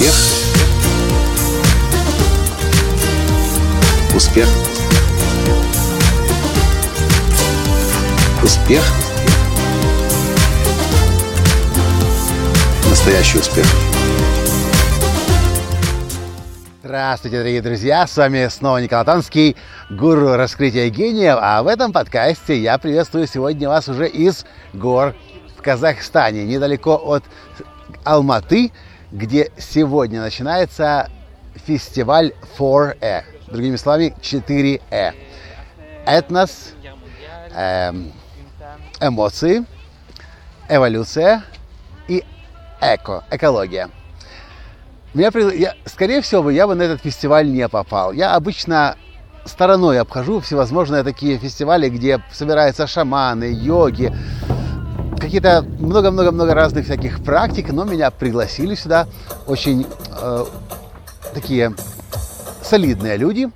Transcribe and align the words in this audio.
Успех. 0.00 0.14
Успех. 4.14 4.48
Успех. 8.42 8.82
Настоящий 12.88 13.38
успех. 13.40 13.66
Здравствуйте, 16.82 17.36
дорогие 17.36 17.60
друзья! 17.60 18.06
С 18.06 18.16
вами 18.16 18.48
снова 18.48 18.78
Николай 18.78 19.04
Танский, 19.04 19.54
гуру 19.90 20.34
раскрытия 20.34 20.88
гениев. 20.88 21.36
А 21.42 21.62
в 21.62 21.66
этом 21.66 21.92
подкасте 21.92 22.58
я 22.58 22.78
приветствую 22.78 23.26
сегодня 23.26 23.68
вас 23.68 23.86
уже 23.86 24.08
из 24.08 24.46
гор 24.72 25.14
в 25.58 25.60
Казахстане, 25.60 26.44
недалеко 26.44 26.94
от 26.96 27.22
Алматы, 28.04 28.72
где 29.12 29.50
сегодня 29.58 30.20
начинается 30.20 31.10
фестиваль 31.54 32.32
4E. 32.58 33.22
Другими 33.48 33.76
словами, 33.76 34.14
4E. 34.20 35.14
Этнос, 36.06 36.72
эм, 37.54 38.12
эмоции, 39.00 39.64
эволюция 40.68 41.42
и 42.08 42.24
эко, 42.80 43.24
экология. 43.30 43.90
Меня, 45.12 45.30
я, 45.52 45.74
скорее 45.86 46.20
всего, 46.20 46.50
я 46.50 46.66
бы 46.66 46.74
на 46.76 46.82
этот 46.82 47.02
фестиваль 47.02 47.50
не 47.50 47.68
попал. 47.68 48.12
Я 48.12 48.34
обычно 48.34 48.96
стороной 49.44 50.00
обхожу 50.00 50.40
всевозможные 50.40 51.02
такие 51.02 51.38
фестивали, 51.38 51.88
где 51.88 52.22
собираются 52.30 52.86
шаманы, 52.86 53.52
йоги, 53.52 54.12
какие-то 55.20 55.62
много-много-много 55.78 56.54
разных 56.54 56.86
всяких 56.86 57.22
практик, 57.22 57.70
но 57.72 57.84
меня 57.84 58.10
пригласили 58.10 58.74
сюда 58.74 59.06
очень 59.46 59.86
э, 60.20 60.44
такие 61.34 61.74
солидные 62.62 63.16
люди, 63.16 63.50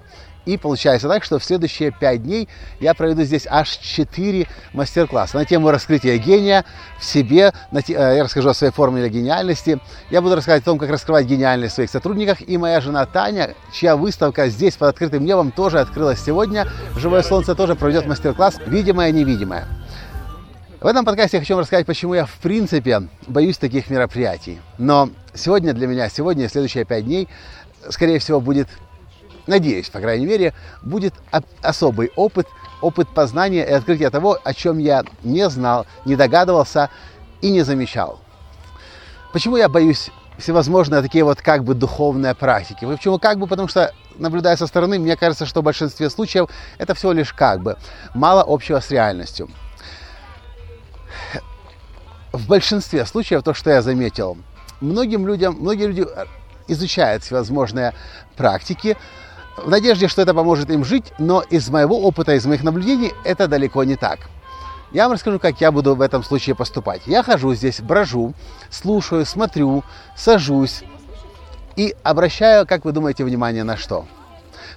и 0.45 0.59
получается 0.59 1.09
так, 1.09 1.25
что 1.25 1.39
в 1.39 1.45
следующие 1.45 1.91
пять 1.91 2.23
дней 2.23 2.49
я 2.81 2.93
проведу 2.95 3.23
здесь 3.23 3.47
аж 3.49 3.71
четыре 3.79 4.47
мастер-класса 4.75 5.39
на 5.39 5.45
тему 5.47 5.71
раскрытия 5.71 6.19
гения 6.19 6.65
в 7.01 7.05
себе. 7.05 7.53
Те, 7.87 7.95
э, 7.95 8.17
я 8.17 8.25
расскажу 8.25 8.51
о 8.51 8.55
своей 8.55 8.73
формуле 8.73 9.09
гениальности. 9.09 9.81
Я 10.11 10.21
буду 10.21 10.35
рассказывать 10.35 10.65
о 10.65 10.67
том, 10.67 10.79
как 10.79 10.91
раскрывать 10.91 11.27
гениальность 11.27 11.73
в 11.73 11.75
своих 11.77 11.91
сотрудниках. 11.91 12.47
И 12.47 12.59
моя 12.59 12.81
жена 12.83 13.07
Таня, 13.07 13.55
чья 13.73 13.97
выставка 13.97 14.49
здесь 14.49 14.77
под 14.77 14.91
открытым 14.91 15.25
небом 15.25 15.51
тоже 15.51 15.81
открылась 15.81 16.23
сегодня. 16.23 16.69
Живое 16.97 17.23
солнце 17.23 17.55
тоже 17.55 17.75
проведет 17.75 18.07
мастер-класс 18.07 18.57
«Видимое-невидимое». 18.67 19.67
В 20.85 20.87
этом 20.87 21.07
подкасте 21.07 21.39
я 21.39 21.41
хочу 21.41 21.55
вам 21.55 21.63
рассказать, 21.63 21.87
почему 21.87 22.13
я 22.13 22.27
в 22.27 22.35
принципе 22.43 23.09
боюсь 23.27 23.57
таких 23.57 23.89
мероприятий. 23.89 24.61
Но 24.77 25.09
сегодня 25.33 25.73
для 25.73 25.87
меня, 25.87 26.11
сегодня 26.11 26.45
и 26.45 26.49
следующие 26.49 26.85
пять 26.85 27.07
дней, 27.07 27.27
скорее 27.89 28.19
всего, 28.19 28.39
будет 28.39 28.69
надеюсь, 29.47 29.89
по 29.89 29.99
крайней 30.01 30.27
мере, 30.27 30.53
будет 30.83 31.15
особый 31.63 32.13
опыт, 32.17 32.47
опыт 32.83 33.09
познания 33.09 33.65
и 33.65 33.73
открытия 33.73 34.11
того, 34.11 34.39
о 34.45 34.53
чем 34.53 34.77
я 34.77 35.05
не 35.23 35.49
знал, 35.49 35.87
не 36.05 36.17
догадывался 36.17 36.91
и 37.41 37.51
не 37.51 37.63
замечал. 37.63 38.21
Почему 39.33 39.57
я 39.57 39.71
боюсь 39.71 40.11
всевозможные 40.37 41.01
такие 41.01 41.25
вот 41.25 41.41
как 41.41 41.65
бы 41.65 41.73
духовные 41.73 42.35
практики? 42.35 42.85
Почему 42.85 43.19
как 43.19 43.39
бы? 43.39 43.47
Потому 43.47 43.69
что, 43.69 43.95
наблюдая 44.17 44.59
со 44.59 44.67
стороны, 44.67 44.99
мне 44.99 45.17
кажется, 45.17 45.47
что 45.47 45.63
в 45.63 45.65
большинстве 45.65 46.11
случаев 46.11 46.51
это 46.77 46.93
всего 46.93 47.13
лишь 47.13 47.33
как 47.33 47.63
бы. 47.63 47.79
Мало 48.13 48.45
общего 48.47 48.81
с 48.81 48.91
реальностью. 48.91 49.49
В 52.35 52.49
большинстве 52.49 53.07
случаев, 53.07 53.45
то, 53.45 53.55
что 53.55 53.71
я 53.71 53.81
заметил, 53.81 54.37
многим 54.81 55.25
людям, 55.25 55.57
многие 55.61 55.87
люди 55.87 56.05
изучают 56.67 57.23
всевозможные 57.23 57.95
практики, 58.35 58.97
в 59.57 59.71
надежде, 59.71 60.09
что 60.09 60.23
это 60.23 60.35
поможет 60.35 60.69
им 60.69 60.85
жить, 60.85 61.13
но 61.21 61.43
из 61.43 61.71
моего 61.71 61.97
опыта, 62.01 62.35
из 62.35 62.45
моих 62.45 62.65
наблюдений 62.65 63.13
это 63.23 63.47
далеко 63.47 63.85
не 63.85 63.95
так. 63.95 64.19
Я 64.91 65.05
вам 65.05 65.13
расскажу, 65.13 65.39
как 65.39 65.61
я 65.61 65.71
буду 65.71 65.95
в 65.95 66.01
этом 66.01 66.25
случае 66.25 66.57
поступать. 66.57 67.03
Я 67.07 67.23
хожу 67.23 67.55
здесь, 67.55 67.81
брожу, 67.81 68.35
слушаю, 68.69 69.25
смотрю, 69.27 69.85
сажусь 70.17 70.83
и 71.77 71.95
обращаю, 72.03 72.67
как 72.67 72.85
вы 72.85 72.91
думаете, 72.91 73.23
внимание 73.23 73.63
на 73.63 73.77
что? 73.77 74.07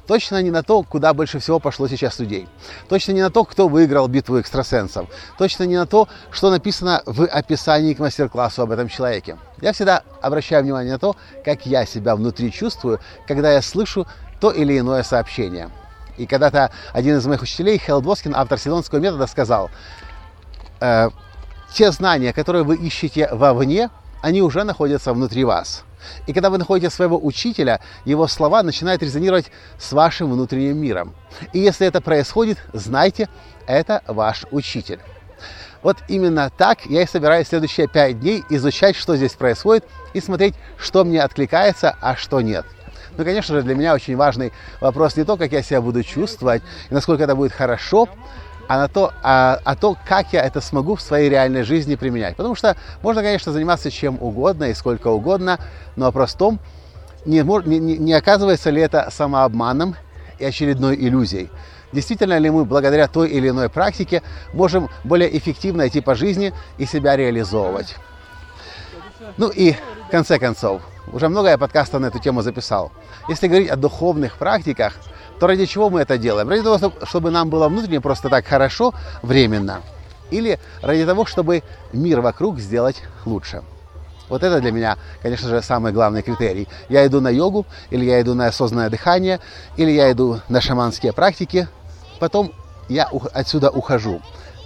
Точно 0.08 0.42
не 0.42 0.52
на 0.52 0.64
то, 0.64 0.84
куда 0.84 1.14
больше 1.14 1.40
всего 1.40 1.60
пошло 1.60 1.88
сейчас 1.88 2.18
людей. 2.20 2.48
Точно 2.88 3.12
не 3.12 3.22
на 3.22 3.30
то, 3.30 3.44
кто 3.44 3.68
выиграл 3.68 4.08
битву 4.08 4.40
экстрасенсов. 4.40 5.08
Точно 5.38 5.64
не 5.64 5.76
на 5.76 5.86
то, 5.86 6.08
что 6.32 6.50
написано 6.50 7.04
в 7.06 7.26
описании 7.26 7.94
к 7.94 8.00
мастер-классу 8.00 8.62
об 8.62 8.72
этом 8.72 8.88
человеке. 8.88 9.38
Я 9.62 9.74
всегда 9.74 10.04
обращаю 10.22 10.64
внимание 10.64 10.94
на 10.94 11.00
то, 11.00 11.18
как 11.44 11.66
я 11.66 11.86
себя 11.86 12.16
внутри 12.16 12.52
чувствую, 12.52 13.00
когда 13.28 13.52
я 13.52 13.62
слышу 13.62 14.08
то 14.40 14.52
или 14.52 14.80
иное 14.80 15.04
сообщение. 15.04 15.70
И 16.18 16.26
когда-то 16.26 16.72
один 16.94 17.18
из 17.18 17.26
моих 17.26 17.42
учителей, 17.42 17.78
Хелл 17.78 18.02
Боскин, 18.02 18.34
автор 18.36 18.58
Сидонского 18.58 19.00
метода, 19.00 19.28
сказал, 19.28 19.70
э, 20.80 21.10
те 21.74 21.92
знания, 21.92 22.34
которые 22.34 22.64
вы 22.64 22.76
ищете 22.78 23.28
вовне, 23.32 23.90
они 24.22 24.42
уже 24.42 24.64
находятся 24.64 25.14
внутри 25.14 25.44
вас. 25.44 25.84
И 26.26 26.34
когда 26.34 26.50
вы 26.50 26.58
находите 26.58 26.90
своего 26.90 27.20
учителя, 27.24 27.80
его 28.06 28.28
слова 28.28 28.64
начинают 28.64 29.02
резонировать 29.02 29.52
с 29.80 29.92
вашим 29.92 30.32
внутренним 30.32 30.78
миром. 30.78 31.16
И 31.54 31.60
если 31.60 31.88
это 31.88 32.02
происходит, 32.02 32.58
знайте, 32.74 33.30
это 33.66 34.02
ваш 34.08 34.46
учитель. 34.52 35.00
Вот 35.84 35.98
именно 36.08 36.50
так 36.56 36.86
я 36.86 37.04
и 37.04 37.08
собираюсь 37.08 37.48
следующие 37.48 37.88
пять 37.88 38.20
дней 38.20 38.44
изучать, 38.50 38.96
что 38.96 39.16
здесь 39.16 39.34
происходит, 39.34 39.86
и 40.14 40.22
смотреть, 40.22 40.56
что 40.78 41.04
мне 41.04 41.22
откликается, 41.22 41.96
а 42.02 42.16
что 42.16 42.42
нет. 42.42 42.66
Ну, 43.18 43.24
конечно 43.24 43.56
же, 43.56 43.64
для 43.64 43.76
меня 43.76 43.94
очень 43.94 44.16
важный 44.16 44.54
вопрос 44.80 45.16
не 45.18 45.24
то, 45.24 45.38
как 45.38 45.52
я 45.52 45.64
себя 45.64 45.82
буду 45.82 46.04
чувствовать 46.04 46.62
и 46.90 46.94
насколько 46.94 47.24
это 47.24 47.36
будет 47.36 47.52
хорошо, 47.52 48.08
а, 48.68 48.78
на 48.78 48.88
то, 48.88 49.14
а, 49.24 49.60
а 49.64 49.76
то, 49.76 49.96
как 50.06 50.34
я 50.34 50.42
это 50.44 50.62
смогу 50.62 50.96
в 50.96 51.02
своей 51.02 51.30
реальной 51.30 51.64
жизни 51.64 51.96
применять. 51.96 52.36
Потому 52.36 52.56
что 52.56 52.76
можно, 53.02 53.22
конечно, 53.22 53.52
заниматься 53.52 53.90
чем 53.92 54.18
угодно 54.22 54.66
и 54.66 54.74
сколько 54.74 55.08
угодно, 55.08 55.60
но 55.96 56.06
вопрос 56.06 56.34
в 56.34 56.38
том, 56.38 56.60
не, 57.26 57.42
не, 57.42 57.98
не 57.98 58.14
оказывается 58.14 58.70
ли 58.70 58.82
это 58.82 59.10
самообманом 59.12 59.96
и 60.40 60.46
очередной 60.46 60.96
иллюзией. 60.96 61.50
Действительно 61.94 62.38
ли 62.38 62.50
мы 62.50 62.66
благодаря 62.66 63.08
той 63.08 63.30
или 63.30 63.50
иной 63.50 63.70
практике 63.70 64.22
можем 64.54 64.90
более 65.04 65.36
эффективно 65.38 65.88
идти 65.88 66.02
по 66.02 66.16
жизни 66.16 66.54
и 66.78 66.86
себя 66.86 67.16
реализовывать? 67.16 67.96
Ну 69.38 69.50
и 69.50 69.74
в 70.08 70.12
конце 70.12 70.40
концов, 70.40 70.82
уже 71.14 71.30
много 71.30 71.50
я 71.50 71.58
подкастов 71.58 72.02
на 72.02 72.08
эту 72.08 72.20
тему 72.20 72.42
записал. 72.42 72.92
Если 73.30 73.48
говорить 73.48 73.70
о 73.70 73.76
духовных 73.76 74.38
практиках, 74.38 74.94
то 75.40 75.48
ради 75.48 75.66
чего 75.66 75.90
мы 75.90 76.02
это 76.02 76.18
делаем? 76.18 76.50
Ради 76.50 76.64
того, 76.64 76.92
чтобы 77.04 77.32
нам 77.32 77.50
было 77.50 77.70
внутренне 77.70 78.02
просто 78.02 78.30
так 78.30 78.46
хорошо, 78.46 78.94
временно. 79.22 79.82
Или 80.32 80.60
ради 80.82 81.06
того, 81.06 81.26
чтобы 81.26 81.64
мир 81.94 82.22
вокруг 82.22 82.60
сделать 82.60 83.02
лучше. 83.26 83.64
Вот 84.30 84.44
это 84.44 84.60
для 84.60 84.72
меня, 84.72 84.98
конечно 85.22 85.48
же, 85.48 85.62
самый 85.62 85.94
главный 85.94 86.22
критерий. 86.22 86.68
Я 86.90 87.06
иду 87.08 87.22
на 87.22 87.30
йогу, 87.30 87.66
или 87.92 88.04
я 88.04 88.20
иду 88.20 88.34
на 88.34 88.48
осознанное 88.48 88.90
дыхание, 88.90 89.40
или 89.78 89.92
я 89.92 90.12
иду 90.12 90.42
на 90.50 90.60
шаманские 90.60 91.14
практики, 91.14 91.68
потом 92.20 92.52
я 92.90 93.10
отсюда 93.34 93.70
ухожу. 93.70 94.22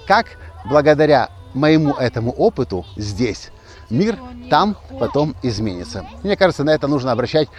Как 0.07 0.25
благодаря 0.65 1.29
моему 1.53 1.93
этому 1.93 2.31
опыту 2.31 2.85
здесь 2.95 3.51
мир 3.91 4.17
там 4.49 4.75
потом 4.99 5.35
изменится. 5.43 6.05
Мне 6.23 6.35
кажется, 6.35 6.63
на 6.63 6.71
это 6.71 6.87
нужно 6.87 7.11
обращать 7.11 7.49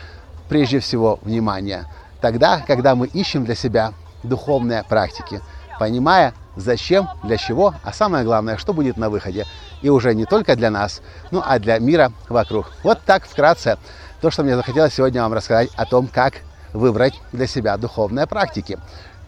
прежде 0.48 0.80
всего 0.80 1.18
внимание. 1.22 1.84
Тогда, 2.20 2.62
когда 2.66 2.94
мы 2.94 3.06
ищем 3.06 3.44
для 3.44 3.54
себя 3.54 3.92
духовные 4.22 4.84
практики, 4.84 5.40
понимая, 5.78 6.34
зачем, 6.56 7.08
для 7.24 7.36
чего, 7.36 7.74
а 7.82 7.92
самое 7.92 8.24
главное, 8.24 8.56
что 8.56 8.72
будет 8.72 8.96
на 8.96 9.10
выходе. 9.10 9.46
И 9.80 9.88
уже 9.88 10.14
не 10.14 10.26
только 10.26 10.54
для 10.54 10.70
нас, 10.70 11.02
ну 11.30 11.42
а 11.44 11.58
для 11.58 11.78
мира 11.78 12.12
вокруг. 12.28 12.70
Вот 12.84 13.00
так 13.04 13.24
вкратце 13.24 13.78
то, 14.20 14.30
что 14.30 14.44
мне 14.44 14.54
захотелось 14.54 14.94
сегодня 14.94 15.22
вам 15.22 15.32
рассказать 15.32 15.70
о 15.74 15.84
том, 15.86 16.06
как 16.06 16.34
выбрать 16.72 17.20
для 17.32 17.46
себя 17.46 17.76
духовные 17.76 18.26
практики. 18.26 18.78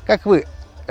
Как 0.06 0.26
вы 0.26 0.44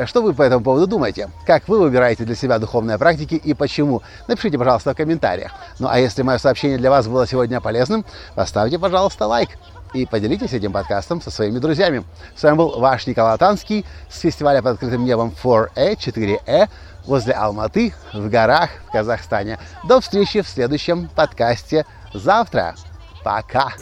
что 0.06 0.22
вы 0.22 0.34
по 0.34 0.42
этому 0.42 0.64
поводу 0.64 0.88
думаете? 0.88 1.30
Как 1.46 1.68
вы 1.68 1.80
выбираете 1.80 2.24
для 2.24 2.36
себя 2.36 2.60
духовные 2.60 2.98
практики 2.98 3.36
и 3.36 3.54
почему? 3.54 4.02
Напишите, 4.28 4.58
пожалуйста, 4.58 4.94
в 4.94 4.98
комментариях. 4.98 5.52
Ну 5.80 5.88
а 5.90 6.00
если 6.00 6.22
мое 6.22 6.38
сообщение 6.38 6.78
для 6.78 6.90
вас 6.90 7.08
было 7.08 7.28
сегодня 7.28 7.62
полезным, 7.62 8.06
поставьте, 8.36 8.80
пожалуйста, 8.80 9.28
лайк 9.28 9.50
и 9.94 10.06
поделитесь 10.06 10.54
этим 10.54 10.72
подкастом 10.72 11.22
со 11.22 11.32
своими 11.32 11.60
друзьями. 11.60 12.04
С 12.36 12.44
вами 12.44 12.56
был 12.58 12.80
ваш 12.80 13.08
Николай 13.08 13.38
Танский 13.38 13.86
с 14.10 14.20
фестиваля 14.20 14.62
под 14.62 14.74
открытым 14.74 15.06
небом 15.06 15.34
4E, 15.44 15.96
4E 15.98 16.70
возле 17.06 17.34
Алматы 17.34 17.94
в 18.14 18.30
горах 18.30 18.70
в 18.88 18.92
Казахстане. 18.92 19.60
До 19.88 20.02
встречи 20.02 20.42
в 20.42 20.48
следующем 20.48 21.10
подкасте 21.16 21.86
завтра. 22.14 22.76
Пока! 23.24 23.74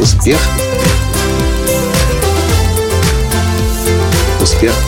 Успех! 0.00 0.38
Успех! 4.40 4.87